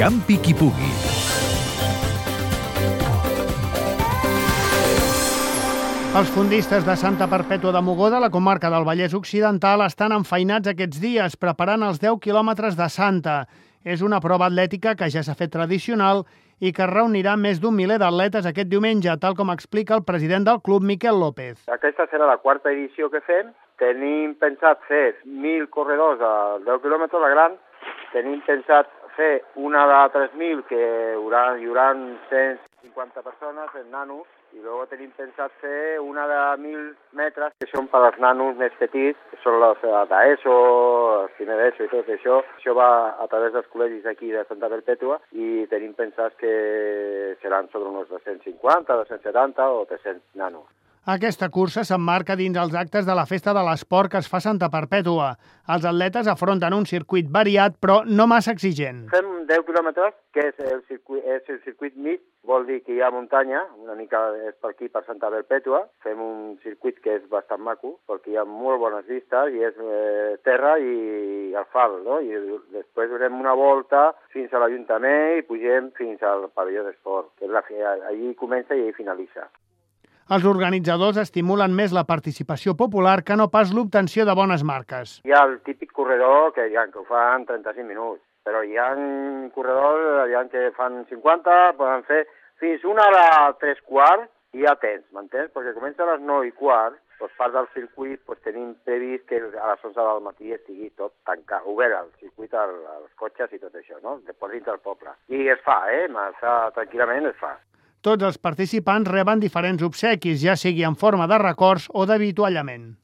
[0.00, 0.86] Campi qui pugui.
[6.16, 11.02] Els fundistes de Santa Perpètua de Mogoda, la comarca del Vallès Occidental, estan enfeinats aquests
[11.02, 13.42] dies preparant els 10 quilòmetres de Santa.
[13.84, 16.24] És una prova atlètica que ja s'ha fet tradicional
[16.64, 20.62] i que reunirà més d'un miler d'atletes aquest diumenge, tal com explica el president del
[20.64, 21.66] club, Miquel López.
[21.68, 23.52] Aquesta serà la quarta edició que fem.
[23.76, 27.60] Tenim pensat fer 1.000 corredors a 10 quilòmetres de gran.
[28.16, 28.88] Tenim pensat
[29.20, 29.32] fer
[29.68, 35.10] una de 3.000 que hi haurà, hi haurà 150 persones en nanos i després tenim
[35.14, 36.86] pensat fer una de 1.000
[37.20, 40.56] metres que són per als nanos més petits, que són les d'ESO,
[41.20, 42.40] els primer d'ESO i tot això.
[42.56, 42.90] Això va
[43.22, 46.56] a través dels col·legis aquí de Santa Perpètua i tenim pensat que
[47.44, 50.66] seran sobre uns 250, 270 o 300 nanos.
[51.08, 54.44] Aquesta cursa s'emmarca dins els actes de la Festa de l'Esport que es fa a
[54.44, 55.30] Santa Perpètua.
[55.72, 59.06] Els atletes afronten un circuit variat, però no massa exigent.
[59.08, 63.00] Fem 10 quilòmetres, que és el circuit, és el circuit mig, vol dir que hi
[63.00, 65.80] ha muntanya, una mica és per aquí, per Santa Perpètua.
[66.04, 69.80] Fem un circuit que és bastant maco, perquè hi ha molt bones vistes, i és
[69.80, 72.20] eh, terra i asfalt, no?
[72.20, 77.48] I després donem una volta fins a l'Ajuntament i pugem fins al pavelló d'esport, que
[77.48, 77.64] és la,
[78.12, 79.48] allí comença i allí finalitza.
[80.34, 85.14] Els organitzadors estimulen més la participació popular que no pas l'obtenció de bones marques.
[85.26, 88.92] Hi ha el típic corredor que, ha, que ho fan 35 minuts, però hi ha
[89.56, 92.20] corredors hi ha que fan 50, poden fer
[92.62, 93.24] fins una hora
[93.58, 95.50] tres quarts i ja tens, m'entens?
[95.50, 99.40] Perquè comença a les 9 i quart, doncs part del circuit doncs tenim previst que
[99.42, 103.74] a les 11 del matí estigui tot tancat, obert el circuit als cotxes i tot
[103.82, 104.20] això, no?
[104.30, 105.16] Després dins del poble.
[105.34, 106.06] I es fa, eh?
[106.14, 107.56] Massa, tranquil·lament es fa.
[108.00, 112.94] Tots els participants reben diferents obsequis, ja sigui en forma de records o d'avituallament.